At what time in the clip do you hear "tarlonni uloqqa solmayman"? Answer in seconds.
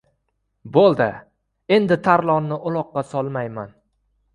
2.11-3.83